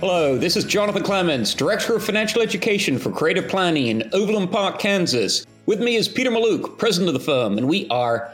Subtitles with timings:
[0.00, 4.78] Hello, this is Jonathan Clements, Director of Financial Education for Creative Planning in Overland Park,
[4.78, 5.44] Kansas.
[5.66, 8.32] With me is Peter Mallouk, President of the firm, and we are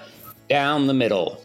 [0.48, 1.44] down the middle.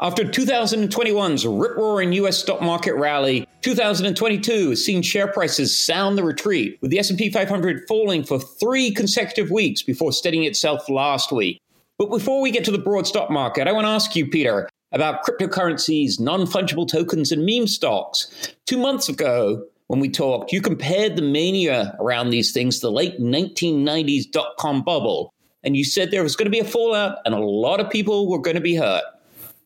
[0.00, 2.38] After 2021's rip-roaring U.S.
[2.38, 7.86] stock market rally, 2022 has seen share prices sound the retreat, with the S&P 500
[7.86, 11.62] falling for three consecutive weeks before steadying itself last week.
[11.98, 14.68] But before we get to the broad stock market, I want to ask you, Peter,
[14.92, 18.54] about cryptocurrencies, non fungible tokens, and meme stocks.
[18.66, 22.92] Two months ago, when we talked, you compared the mania around these things to the
[22.92, 25.32] late 1990s dot com bubble.
[25.62, 28.28] And you said there was going to be a fallout and a lot of people
[28.28, 29.02] were going to be hurt.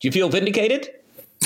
[0.01, 0.89] Do you feel vindicated?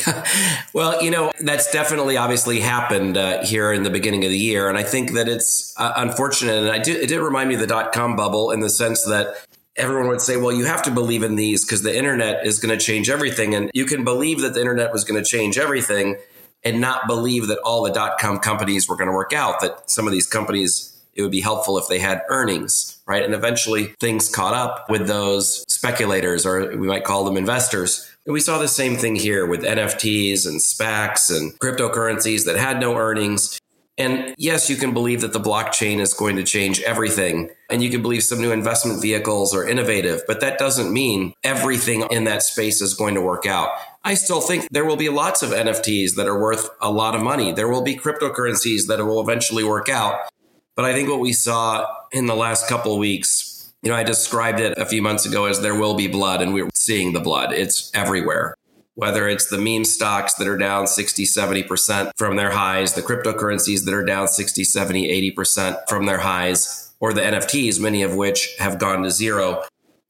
[0.74, 4.68] well, you know, that's definitely obviously happened uh, here in the beginning of the year.
[4.68, 6.62] And I think that it's uh, unfortunate.
[6.62, 9.04] And I did, it did remind me of the dot com bubble in the sense
[9.04, 9.44] that
[9.76, 12.76] everyone would say, well, you have to believe in these because the internet is going
[12.76, 13.54] to change everything.
[13.54, 16.16] And you can believe that the internet was going to change everything
[16.62, 19.90] and not believe that all the dot com companies were going to work out, that
[19.90, 23.22] some of these companies, it would be helpful if they had earnings, right?
[23.22, 28.10] And eventually things caught up with those speculators, or we might call them investors.
[28.24, 32.80] And we saw the same thing here with NFTs and SPACs and cryptocurrencies that had
[32.80, 33.58] no earnings.
[33.96, 37.50] And yes, you can believe that the blockchain is going to change everything.
[37.70, 42.04] And you can believe some new investment vehicles are innovative, but that doesn't mean everything
[42.10, 43.70] in that space is going to work out.
[44.02, 47.22] I still think there will be lots of NFTs that are worth a lot of
[47.22, 47.52] money.
[47.52, 50.28] There will be cryptocurrencies that will eventually work out.
[50.74, 54.02] But I think what we saw in the last couple of weeks, you know, I
[54.02, 57.20] described it a few months ago as there will be blood, and we're seeing the
[57.20, 57.52] blood.
[57.52, 58.56] It's everywhere
[58.94, 63.84] whether it's the meme stocks that are down 60, 70% from their highs, the cryptocurrencies
[63.84, 68.54] that are down 60, 70, 80% from their highs, or the NFTs, many of which
[68.58, 69.62] have gone to zero.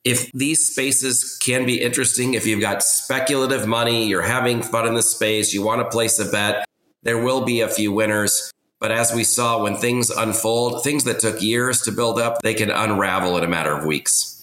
[0.05, 4.95] If these spaces can be interesting, if you've got speculative money, you're having fun in
[4.95, 6.67] the space, you want to place a bet,
[7.03, 8.53] there will be a few winners.
[8.81, 12.53] But as we saw, when things unfold, things that took years to build up, they
[12.53, 14.34] can unravel in a matter of weeks.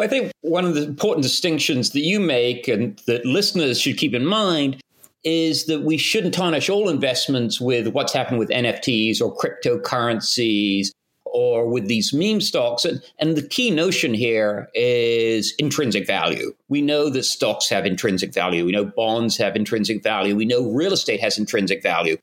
[0.00, 3.98] Well, I think one of the important distinctions that you make and that listeners should
[3.98, 4.80] keep in mind
[5.24, 10.86] is that we shouldn't tarnish all investments with what's happened with NFTs or cryptocurrencies
[11.26, 12.86] or with these meme stocks.
[12.86, 16.54] And, and the key notion here is intrinsic value.
[16.70, 18.64] We know that stocks have intrinsic value.
[18.64, 20.34] We know bonds have intrinsic value.
[20.34, 22.16] We know real estate has intrinsic value.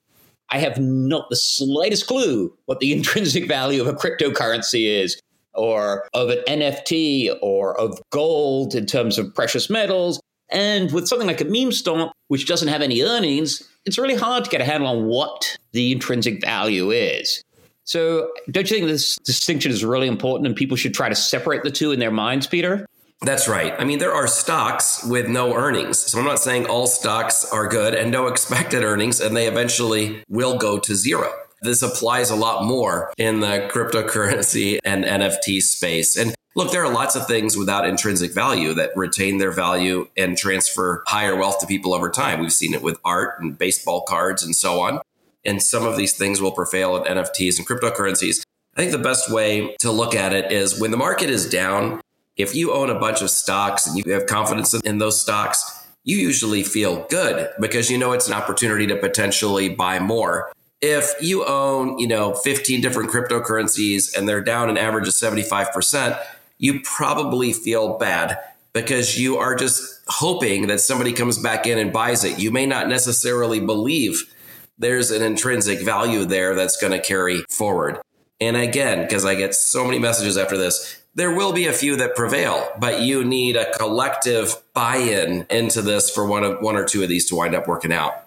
[0.50, 5.22] I have not the slightest clue what the intrinsic value of a cryptocurrency is
[5.58, 10.22] or of an NFT or of gold in terms of precious metals.
[10.50, 14.46] And with something like a meme stock, which doesn't have any earnings, it's really hard
[14.46, 17.44] to get a handle on what the intrinsic value is.
[17.84, 21.64] So, don't you think this distinction is really important and people should try to separate
[21.64, 22.86] the two in their minds, Peter?
[23.22, 23.74] That's right.
[23.80, 25.98] I mean, there are stocks with no earnings.
[25.98, 30.24] So I'm not saying all stocks are good and no expected earnings, and they eventually
[30.30, 31.32] will go to zero.
[31.68, 36.16] This applies a lot more in the cryptocurrency and NFT space.
[36.16, 40.38] And look, there are lots of things without intrinsic value that retain their value and
[40.38, 42.40] transfer higher wealth to people over time.
[42.40, 45.02] We've seen it with art and baseball cards and so on.
[45.44, 48.44] And some of these things will prevail in NFTs and cryptocurrencies.
[48.78, 52.00] I think the best way to look at it is when the market is down,
[52.38, 56.16] if you own a bunch of stocks and you have confidence in those stocks, you
[56.16, 60.50] usually feel good because you know it's an opportunity to potentially buy more
[60.82, 66.20] if you own, you know, 15 different cryptocurrencies and they're down an average of 75%,
[66.58, 68.38] you probably feel bad
[68.74, 72.40] because you are just hoping that somebody comes back in and buys it.
[72.40, 74.34] You may not necessarily believe
[74.78, 78.00] there's an intrinsic value there that's going to carry forward.
[78.40, 81.96] And again, because I get so many messages after this, there will be a few
[81.96, 86.76] that prevail, but you need a collective buy in into this for one of one
[86.76, 88.27] or two of these to wind up working out.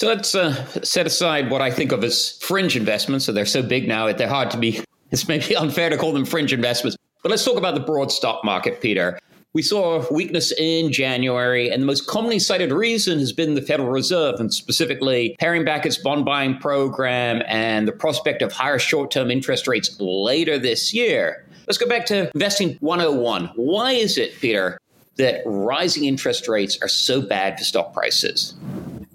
[0.00, 3.26] So let's uh, set aside what I think of as fringe investments.
[3.26, 6.14] So they're so big now, that they're hard to be, it's maybe unfair to call
[6.14, 6.96] them fringe investments.
[7.22, 9.18] But let's talk about the broad stock market, Peter.
[9.52, 13.90] We saw weakness in January, and the most commonly cited reason has been the Federal
[13.90, 19.10] Reserve, and specifically paring back its bond buying program and the prospect of higher short
[19.10, 21.44] term interest rates later this year.
[21.66, 23.50] Let's go back to investing 101.
[23.54, 24.78] Why is it, Peter,
[25.16, 28.54] that rising interest rates are so bad for stock prices?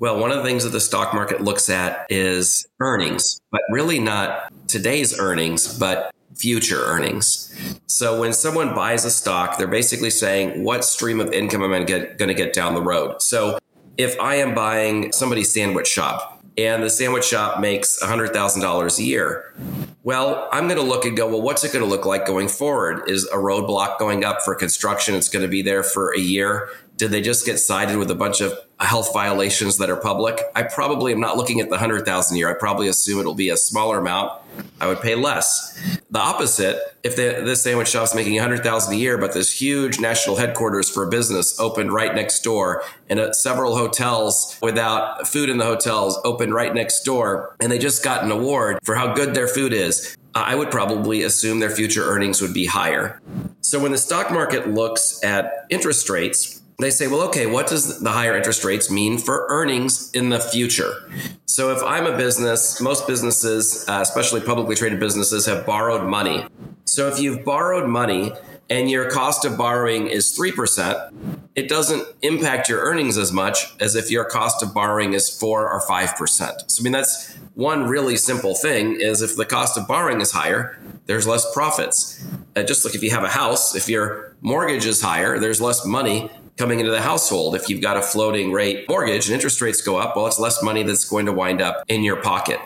[0.05, 3.97] Well, one of the things that the stock market looks at is earnings, but really
[3.97, 7.51] not today's earnings, but future earnings.
[7.87, 11.83] So when someone buys a stock, they're basically saying, what stream of income am I
[11.83, 13.19] going to get down the road?
[13.23, 13.57] So
[13.97, 19.55] if I am buying somebody's sandwich shop and the sandwich shop makes $100,000 a year,
[20.03, 22.47] well, I'm going to look and go, well, what's it going to look like going
[22.47, 23.09] forward?
[23.09, 25.15] Is a roadblock going up for construction?
[25.15, 26.69] It's going to be there for a year.
[26.97, 30.39] Did they just get cited with a bunch of health violations that are public?
[30.55, 32.49] I probably am not looking at the 100,000 a year.
[32.49, 34.31] I probably assume it'll be a smaller amount.
[34.79, 35.99] I would pay less.
[36.09, 40.37] The opposite, if the, this sandwich shop's making 100,000 a year, but this huge national
[40.37, 45.57] headquarters for a business opened right next door and uh, several hotels without food in
[45.57, 49.33] the hotels opened right next door and they just got an award for how good
[49.33, 50.15] their food is.
[50.33, 53.21] I would probably assume their future earnings would be higher.
[53.61, 58.01] So when the stock market looks at interest rates, they say, well, okay, what does
[58.01, 61.09] the higher interest rates mean for earnings in the future?
[61.45, 66.45] So if I'm a business, most businesses, uh, especially publicly traded businesses, have borrowed money.
[66.83, 68.33] So if you've borrowed money
[68.69, 71.13] and your cost of borrowing is 3%,
[71.55, 75.71] it doesn't impact your earnings as much as if your cost of borrowing is 4
[75.71, 76.69] or 5%.
[76.69, 80.31] So I mean that's one really simple thing is if the cost of borrowing is
[80.31, 82.21] higher, there's less profits.
[82.55, 85.85] Uh, just like if you have a house, if your mortgage is higher, there's less
[85.85, 87.55] money coming into the household.
[87.55, 90.63] If you've got a floating rate mortgage and interest rates go up, well, it's less
[90.63, 92.59] money that's going to wind up in your pocket.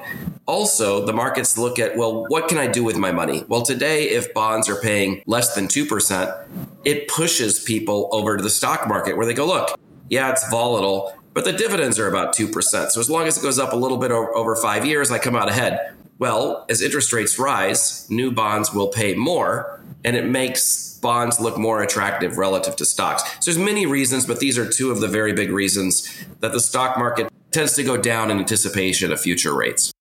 [0.46, 3.44] Also, the markets look at, well, what can I do with my money?
[3.48, 6.46] Well, today, if bonds are paying less than 2%,
[6.86, 11.14] it pushes people over to the stock market where they go, look, yeah, it's volatile,
[11.34, 12.90] but the dividends are about 2%.
[12.90, 15.36] So as long as it goes up a little bit over five years, I come
[15.36, 15.96] out ahead.
[16.18, 21.58] Well, as interest rates rise, new bonds will pay more, and it makes bonds look
[21.58, 23.24] more attractive relative to stocks.
[23.40, 26.60] So there's many reasons, but these are two of the very big reasons that the
[26.60, 29.92] stock market tends to go down in anticipation of future rates.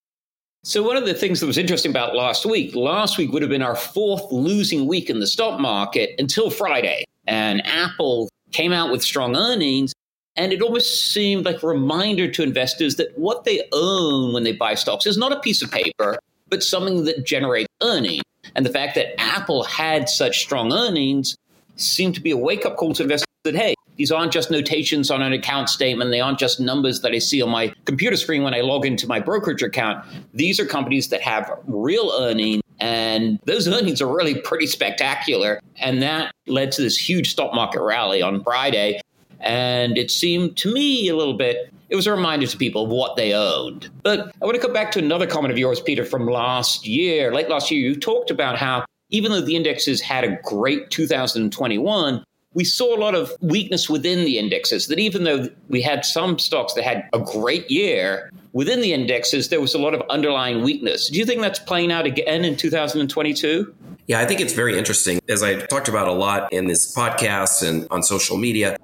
[0.65, 3.51] So, one of the things that was interesting about last week, last week would have
[3.51, 7.05] been our fourth losing week in the stock market until Friday.
[7.27, 9.93] And Apple came out with strong earnings.
[10.37, 14.53] And it almost seemed like a reminder to investors that what they own when they
[14.53, 16.19] buy stocks is not a piece of paper,
[16.51, 18.23] but something that generates earnings.
[18.55, 21.37] And the fact that Apple had such strong earnings
[21.77, 25.11] seemed to be a wake up call to investors that, hey, these aren't just notations
[25.11, 26.11] on an account statement.
[26.11, 29.07] They aren't just numbers that I see on my computer screen when I log into
[29.07, 30.05] my brokerage account.
[30.33, 35.61] These are companies that have real earnings, and those earnings are really pretty spectacular.
[35.81, 39.01] And that led to this huge stock market rally on Friday.
[39.41, 42.91] And it seemed to me a little bit it was a reminder to people of
[42.91, 43.89] what they owned.
[44.03, 47.33] But I want to come back to another comment of yours, Peter, from last year.
[47.33, 52.23] Late last year, you talked about how even though the indexes had a great 2021,
[52.55, 54.89] we saw a lot of weakness within the indexes.
[54.89, 59.49] That even though we had some stocks that had a great year, within the indexes,
[59.49, 61.09] there was a lot of underlying weakness.
[61.09, 63.75] Do you think that's playing out again in 2022?
[64.07, 65.21] Yeah, I think it's very interesting.
[65.29, 68.77] As I talked about a lot in this podcast and on social media,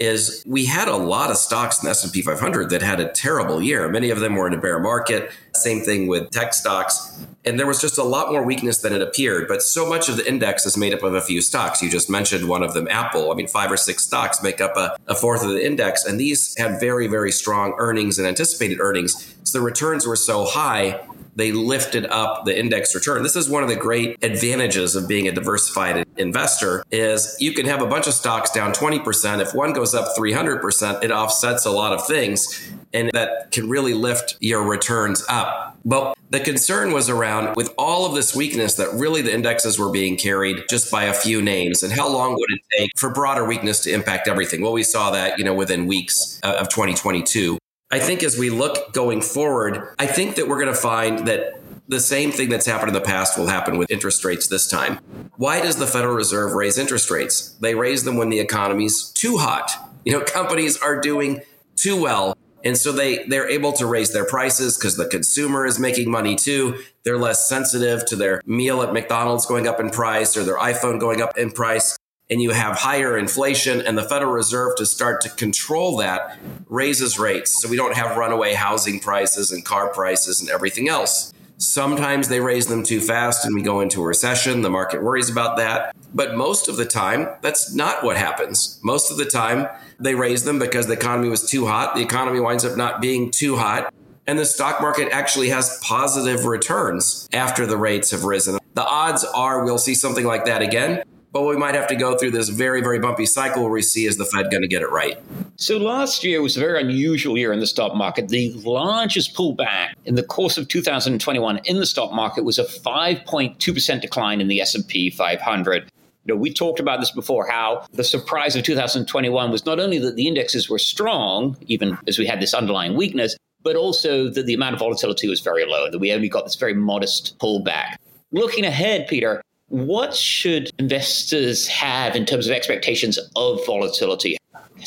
[0.00, 3.62] is we had a lot of stocks in the S&P 500 that had a terrible
[3.62, 3.86] year.
[3.88, 5.30] Many of them were in a bear market.
[5.54, 7.22] Same thing with tech stocks.
[7.44, 9.46] And there was just a lot more weakness than it appeared.
[9.46, 11.82] But so much of the index is made up of a few stocks.
[11.82, 13.30] You just mentioned one of them, Apple.
[13.30, 16.04] I mean, five or six stocks make up a, a fourth of the index.
[16.04, 19.34] And these had very, very strong earnings and anticipated earnings.
[19.44, 21.00] So the returns were so high
[21.36, 23.22] they lifted up the index return.
[23.22, 27.66] This is one of the great advantages of being a diversified investor is you can
[27.66, 29.40] have a bunch of stocks down 20%.
[29.40, 33.94] If one goes up 300%, it offsets a lot of things and that can really
[33.94, 35.78] lift your returns up.
[35.84, 39.90] But the concern was around with all of this weakness that really the indexes were
[39.90, 41.82] being carried just by a few names.
[41.82, 44.60] And how long would it take for broader weakness to impact everything?
[44.60, 47.58] Well, we saw that, you know, within weeks uh, of 2022.
[47.92, 51.60] I think as we look going forward, I think that we're going to find that
[51.88, 55.00] the same thing that's happened in the past will happen with interest rates this time.
[55.36, 57.50] Why does the Federal Reserve raise interest rates?
[57.60, 59.72] They raise them when the economy's too hot.
[60.04, 61.42] You know, companies are doing
[61.74, 62.36] too well.
[62.62, 66.36] And so they, they're able to raise their prices because the consumer is making money
[66.36, 66.78] too.
[67.04, 71.00] They're less sensitive to their meal at McDonald's going up in price or their iPhone
[71.00, 71.98] going up in price
[72.30, 77.18] and you have higher inflation and the Federal Reserve to start to control that raises
[77.18, 77.60] rates.
[77.60, 81.34] So we don't have runaway housing prices and car prices and everything else.
[81.58, 84.62] Sometimes they raise them too fast and we go into a recession.
[84.62, 85.94] The market worries about that.
[86.14, 88.80] But most of the time, that's not what happens.
[88.82, 89.68] Most of the time,
[89.98, 91.94] they raise them because the economy was too hot.
[91.94, 93.92] The economy winds up not being too hot.
[94.26, 98.58] And the stock market actually has positive returns after the rates have risen.
[98.74, 102.16] The odds are we'll see something like that again but we might have to go
[102.16, 104.82] through this very, very bumpy cycle where we see is the Fed going to get
[104.82, 105.16] it right.
[105.56, 108.28] So last year was a very unusual year in the stock market.
[108.28, 114.00] The largest pullback in the course of 2021 in the stock market was a 5.2%
[114.00, 115.90] decline in the S&P 500.
[116.24, 119.98] You know, we talked about this before how the surprise of 2021 was not only
[119.98, 124.46] that the indexes were strong, even as we had this underlying weakness, but also that
[124.46, 127.96] the amount of volatility was very low, that we only got this very modest pullback.
[128.32, 134.36] Looking ahead, Peter, what should investors have in terms of expectations of volatility?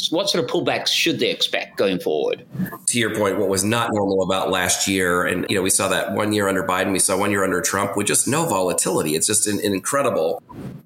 [0.10, 2.46] what sort of pullbacks should they expect going forward?
[2.88, 5.88] To your point, what was not normal about last year, and you know, we saw
[5.90, 9.16] that one year under Biden, we saw one year under Trump with just no volatility.
[9.16, 10.42] It's just an, an incredible,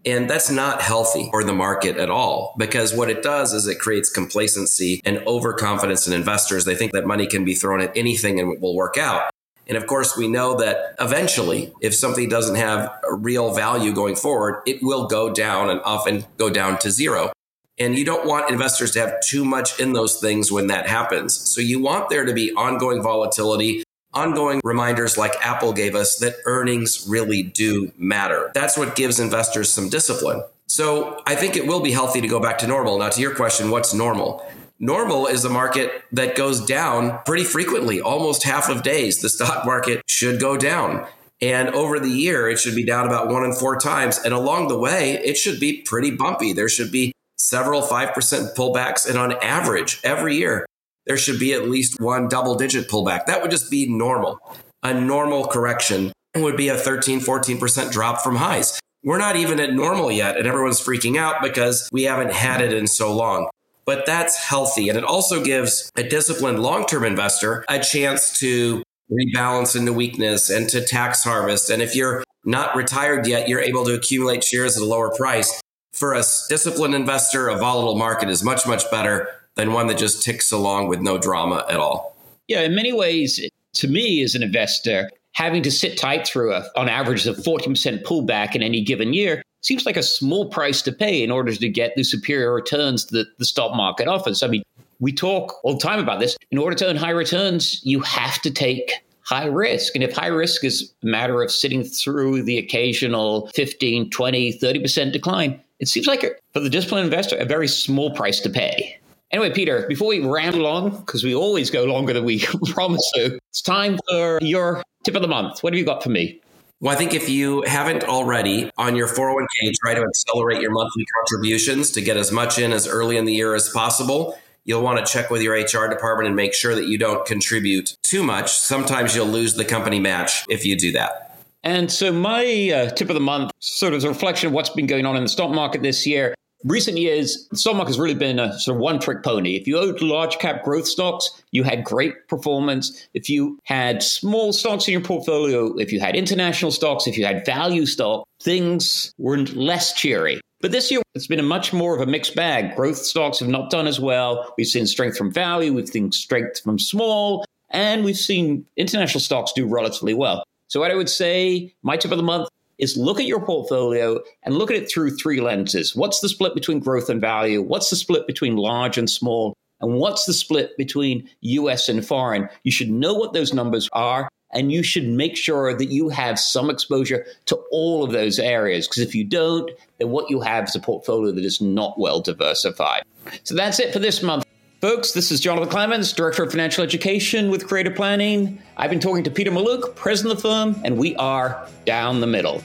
[0.06, 2.54] and that's not healthy for the market at all.
[2.58, 6.66] Because what it does is it creates complacency and overconfidence in investors.
[6.66, 9.32] They think that money can be thrown at anything and it will work out.
[9.68, 14.16] And of course, we know that eventually, if something doesn't have a real value going
[14.16, 17.32] forward, it will go down and often go down to zero.
[17.78, 21.36] And you don't want investors to have too much in those things when that happens.
[21.36, 23.84] So you want there to be ongoing volatility,
[24.14, 28.50] ongoing reminders like Apple gave us that earnings really do matter.
[28.56, 30.42] That's what gives investors some discipline.
[30.66, 32.98] So I think it will be healthy to go back to normal.
[32.98, 34.46] Now, to your question, what's normal?
[34.80, 39.22] Normal is a market that goes down pretty frequently, almost half of days.
[39.22, 41.08] The stock market should go down.
[41.42, 44.20] And over the year, it should be down about one in four times.
[44.20, 46.54] And along the way, it should be pretty bumpy.
[46.54, 48.14] There should be several 5%
[48.56, 49.08] pullbacks.
[49.08, 50.66] And on average, every year,
[51.08, 53.26] there should be at least one double digit pullback.
[53.26, 54.40] That would just be normal.
[54.84, 58.80] A normal correction would be a 13, 14% drop from highs.
[59.04, 62.74] We're not even at normal yet, and everyone's freaking out because we haven't had it
[62.74, 63.50] in so long
[63.88, 64.90] but that's healthy.
[64.90, 70.52] And it also gives a disciplined long term investor a chance to rebalance into weakness
[70.52, 71.72] and to tax harvest.
[71.72, 75.62] And if you're not retired yet, you're able to accumulate shares at a lower price.
[75.94, 80.22] For a disciplined investor, a volatile market is much, much better than one that just
[80.22, 82.16] ticks along with no drama at all.
[82.48, 86.68] Yeah, in many ways, to me as an investor, having to sit tight through a,
[86.76, 90.92] on average, a 40% pullback in any given year seems like a small price to
[90.92, 94.44] pay in order to get the superior returns that the stock market offers.
[94.44, 94.64] I mean,
[95.00, 96.38] we talk all the time about this.
[96.52, 99.94] In order to earn high returns, you have to take high risk.
[99.94, 105.12] And if high risk is a matter of sitting through the occasional 15, 20, 30%
[105.12, 106.22] decline, it seems like
[106.54, 108.98] for the disciplined investor, a very small price to pay.
[109.32, 113.38] Anyway, Peter, before we ramble on, because we always go longer than we promise to,
[113.50, 115.62] it's time for your tip of the month.
[115.62, 116.40] What have you got for me?
[116.80, 121.06] Well, I think if you haven't already on your 401k, try to accelerate your monthly
[121.20, 124.38] contributions to get as much in as early in the year as possible.
[124.64, 127.98] You'll want to check with your HR department and make sure that you don't contribute
[128.04, 128.52] too much.
[128.52, 131.40] Sometimes you'll lose the company match if you do that.
[131.64, 134.86] And so, my uh, tip of the month, sort of a reflection of what's been
[134.86, 138.16] going on in the stock market this year, recent years, the stock market has really
[138.16, 139.56] been a sort of one trick pony.
[139.56, 143.08] If you owned large cap growth stocks, you had great performance.
[143.14, 147.26] If you had small stocks in your portfolio, if you had international stocks, if you
[147.26, 150.42] had value stock, things weren't less cheery.
[150.60, 152.76] But this year, it's been a much more of a mixed bag.
[152.76, 154.54] Growth stocks have not done as well.
[154.58, 159.52] We've seen strength from value, we've seen strength from small, and we've seen international stocks
[159.54, 160.44] do relatively well.
[160.68, 164.20] So, what I would say, my tip of the month is look at your portfolio
[164.44, 165.96] and look at it through three lenses.
[165.96, 167.62] What's the split between growth and value?
[167.62, 169.54] What's the split between large and small?
[169.82, 172.50] And what's the split between US and foreign?
[172.64, 174.30] You should know what those numbers are.
[174.54, 178.88] And you should make sure that you have some exposure to all of those areas.
[178.88, 182.22] Because if you don't, then what you have is a portfolio that is not well
[182.22, 183.04] diversified.
[183.44, 184.47] So that's it for this month.
[184.80, 188.62] Folks, this is Jonathan Clements, Director of Financial Education with Creative Planning.
[188.78, 192.28] I've been talking to Peter Mallouk, President of the firm, and we are down the
[192.28, 192.62] middle.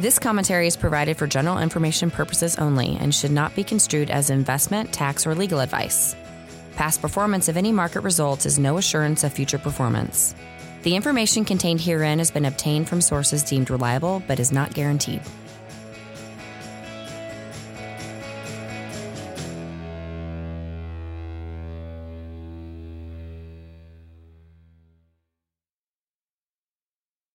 [0.00, 4.28] This commentary is provided for general information purposes only and should not be construed as
[4.28, 6.16] investment, tax, or legal advice.
[6.74, 10.34] Past performance of any market results is no assurance of future performance.
[10.82, 15.22] The information contained herein has been obtained from sources deemed reliable but is not guaranteed.